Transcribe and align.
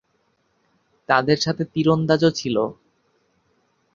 তাদের 1.09 1.37
সাথে 1.37 1.63
তীরন্দাজও 1.73 2.31
ছিল। 2.31 2.55